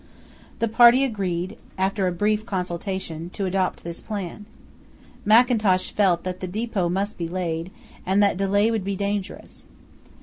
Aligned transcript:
The 0.57 0.67
party 0.67 1.03
agreed, 1.03 1.59
after 1.77 2.07
a 2.07 2.11
brief 2.11 2.43
consultation, 2.43 3.29
to 3.33 3.45
adopt 3.45 3.83
this 3.83 4.01
plan. 4.01 4.47
Mackintosh 5.25 5.91
felt 5.91 6.23
that 6.23 6.39
the 6.39 6.47
depot 6.47 6.89
must 6.89 7.19
be 7.19 7.27
laid, 7.27 7.69
and 8.03 8.17
that 8.23 8.35
delay 8.35 8.71
would 8.71 8.83
be 8.83 8.95
dangerous. 8.95 9.65